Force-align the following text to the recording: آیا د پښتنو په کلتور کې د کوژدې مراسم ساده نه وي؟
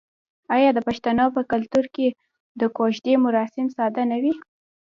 آیا 0.55 0.69
د 0.73 0.79
پښتنو 0.87 1.25
په 1.35 1.41
کلتور 1.51 1.85
کې 1.95 2.07
د 2.59 2.61
کوژدې 2.77 3.13
مراسم 3.25 3.65
ساده 3.77 4.03
نه 4.11 4.17
وي؟ 4.23 4.33